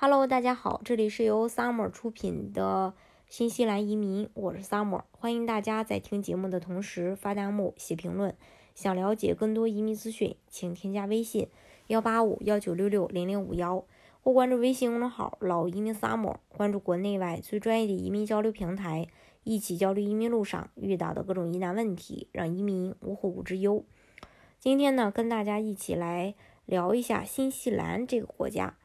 [0.00, 2.94] Hello，大家好，这里是由 Summer 出品的
[3.28, 8.32] 新西兰移民，我是 Summer，欢迎大家在听节目的同时发弹幕、写评论。
[8.76, 11.48] 想了解更多移民资讯，请添加微信
[11.88, 13.84] 幺八五幺九六六零零五幺，
[14.22, 19.08] 或关注微信公众号“老移民 Summer”，关注国内外最专业的移民交流平台，
[19.42, 23.84] 一起交流移民路上遇到的各种疑难问题，让移民无后顾之忧。
[24.60, 26.36] 今天呢，跟大家一起来
[26.66, 28.76] 聊一下新西兰这个国家。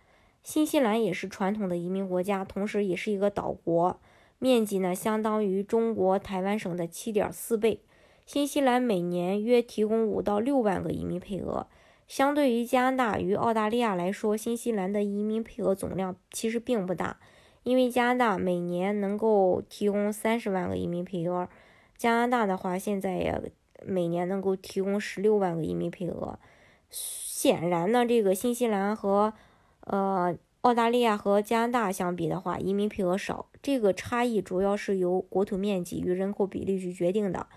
[0.43, 3.99] 新西兰也是传统的移民国家，同时也是一个岛国，
[4.39, 7.79] 面积呢相当于中国台湾省的七点四倍。
[8.25, 11.67] 新西兰每年约提供五到六万个移民配额，
[12.07, 17.19] 相对于加拿大与澳大利亚来说，新西兰的移民配额总量其实并不大，
[17.63, 21.47] 因为加拿大每年能够提供三十万个移民配额，
[21.97, 23.53] 加拿大的话现在也
[23.85, 26.37] 每年能够提供十六万个移民配额。
[26.89, 29.33] 显然呢，这个新西兰和
[29.85, 37.47] 呃，澳大利亚和加拿大相比的话，移民配额少，这个差异主要是由国土面积与人口比例去决定的。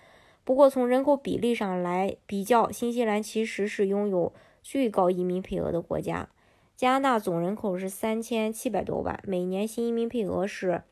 [0.43, 6.29] 不过从人口比例上来比较，新西兰其实是拥有最高移民配额的国家。
[6.77, 10.83] 加拿大总人口是三千七百多万，每年新移民配额是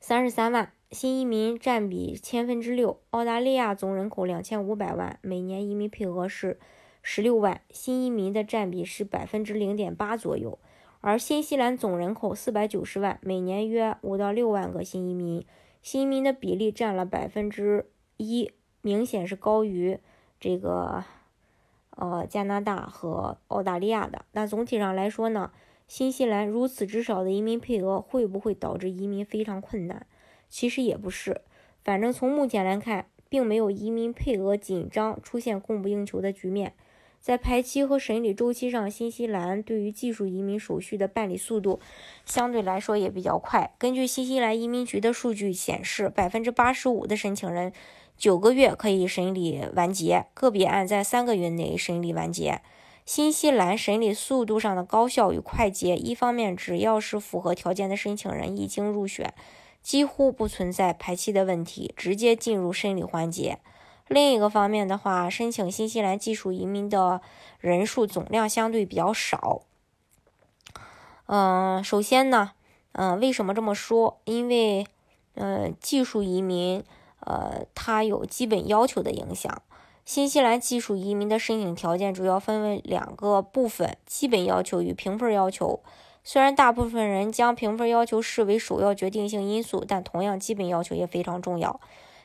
[0.00, 3.00] 三十三万，新移民占比千分之六。
[3.10, 6.58] 澳大利亚总人口两千五百万，每年移民配额是。
[7.06, 10.58] 十六万新移民的占比是百分之零点八左右，
[11.02, 15.44] 而新西兰总人口四百九十万，每年约五到六万个新移民，
[15.82, 19.98] 新移民的比例占了百分之一，明显是高于
[20.40, 21.04] 这个
[21.90, 24.24] 呃加拿大和澳大利亚的。
[24.32, 25.52] 那总体上来说呢，
[25.86, 30.06] 新西兰如此之少的移民配额，会不会导致移民非常困难？
[30.48, 31.42] 其实也不是，
[31.84, 36.72] 反正从目前来看，并没有移民配额紧张、出现供不应求的局面。
[37.24, 41.80] 在排期和审理周期上，新西兰对于技术移民手续的办理速度
[42.26, 43.72] 相对来说也比较快。
[43.78, 47.72] 根据新西兰移民局的数据显示，百分之八十五的申请人
[48.18, 52.60] 九个月可以审理完结，个别案在三个月内审理完结。
[53.06, 59.32] 新西兰审理速度上的高效与快捷，一方面只要是符合条件的申请人一经入选，
[59.82, 63.60] 几乎不存在排期的问题，直接进入审理环节。
[64.08, 67.20] 另一个方面的话，申请新西兰技术移民的
[67.58, 69.62] 人数总量相对比较少。
[71.26, 72.52] 嗯，首先呢，
[72.92, 74.20] 嗯，为什么这么说？
[74.24, 74.86] 因为，
[75.34, 76.84] 嗯，技术移民，
[77.20, 79.62] 呃，它有基本要求的影响。
[80.04, 85.80] 新西兰技术移民的申请条件主要分为两个部分：基本要求与评分要求。
[86.22, 91.80] 虽然大部分人将评分要求视为首要决定性因素，但同样，基本要求也非常重要。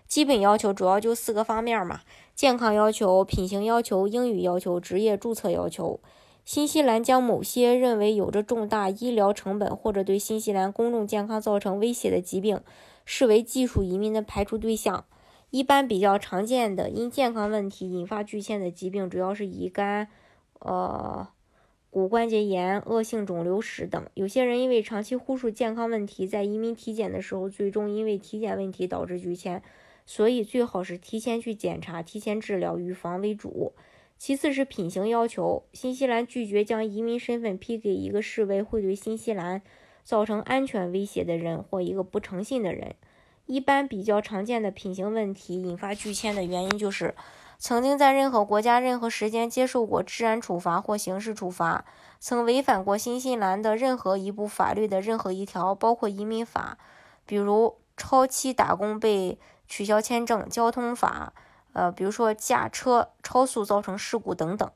[0.09, 2.01] 基本要求主要就四个方面嘛：
[2.33, 5.99] 健康要求、品行要求、英语要求、职业注册要求。
[6.43, 12.59] 新西兰将某些认为有着重大医疗成本或者对新西兰公众健康造成威胁的疾病
[13.05, 15.05] 视为技术移民的排除对象。
[15.51, 20.07] 一般比较常见的因健康问题引发拒签的疾病，主要是乙肝、
[20.59, 21.27] 呃
[21.91, 24.03] 骨关节炎、恶性肿瘤史等。
[24.15, 29.61] 有些人因为长期忽视健康问题，在移民体检的时候，最终因为体检问题导致拒签。
[30.09, 33.73] 所以最好是提前去检查、提前治疗、预防为主。
[34.17, 39.61] 其次是品行要求，新西兰拒绝将移民身份批给一个视为会对新西兰
[40.03, 42.95] 造成安全威胁的人或一个不诚信的人。
[43.45, 47.13] 一般比较常见的品行问题引发拒签的原因就是
[47.59, 51.85] 曾经在任何国家、任何时间接受过治安处罚或刑事处罚，
[52.19, 56.79] 曾违反过新西兰的任何一部法律的任何一条，包括移民法，
[57.27, 59.37] 比如超期打工被。
[59.69, 61.31] 取消签证、交通法，
[61.71, 64.69] 呃，比如说驾车超速造成事故等等。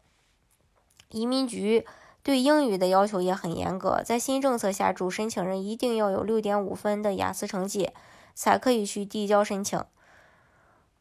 [1.10, 1.86] 移民局
[2.22, 7.90] 对英语的要求也很严格，在新政策下，主申请人一定要有六点五分的雅思成绩，
[8.34, 9.84] 才可以去递交申请。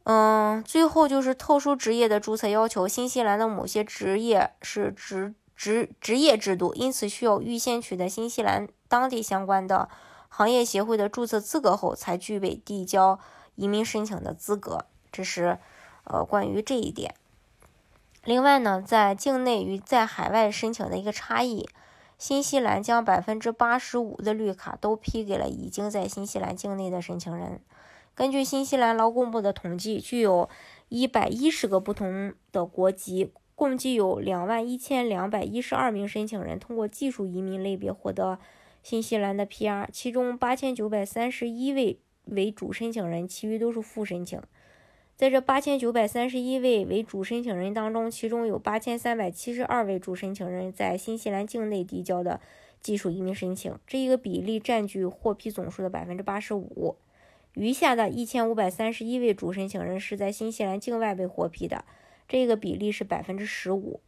[0.05, 9.87] 嗯，最后就是特殊职业的注册要求，新西兰的某些职业是职职职业制度，因此需要预先取得新西兰当地相关的
[10.27, 13.19] 行业协会的注册资格后，才具备递交。
[13.55, 15.57] 移民申请的资格，这是
[16.03, 17.15] 呃关于这一点。
[18.23, 21.67] 另外呢，在境内与在海外申请的一个差异，
[22.17, 27.59] 新西兰将百分之八十五的绿卡都批给了已经在新西兰境内的申请人。
[28.15, 30.47] 根据新西兰劳工部的统计，具有
[30.87, 38.39] 一百一十个不同的国籍，共计有两万一千两百一十二名申请人通过技术移民类别获得
[38.81, 41.99] 新西兰的 PR，其中八千九百三十一位。
[42.25, 44.41] 为主申请人，其余都是副申请。
[45.15, 52.41] 在这八千九百三十一位为主申请人当中，其中有八千三百七十二位主申请人在新西兰境内递交的
[52.81, 56.95] 技术移民申请，这一个比例占据获批总数的百分之八十五。
[57.53, 61.85] 余下的一千五百三十一位主申请人是在新西兰境外被获批的，
[62.27, 63.99] 这个比例是百分之十五。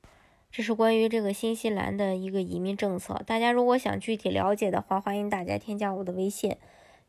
[0.51, 3.21] 这是关于这个新西兰的一个移民政策。
[3.27, 6.55] 大家如果想具体了解的话，欢迎大家添加我的微信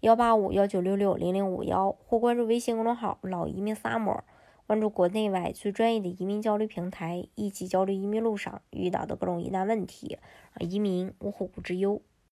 [0.06, 4.22] 幺八五幺九六六零零五幺，或关注微信公众号“老移民萨摩
[4.64, 10.18] 关注国内外最专业的移民交流平台，一起交流移民路上遇到的各种疑难问题，
[10.60, 12.00] 移民无后顾之忧。